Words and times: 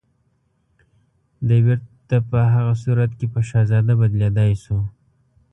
دی 1.47 1.59
بيرته 1.65 2.15
په 2.29 2.39
هغه 2.53 2.73
صورت 2.83 3.11
کې 3.19 3.25
په 3.33 3.39
شهزاده 3.49 3.93
بدليدای 3.99 4.51
شو 4.63 4.79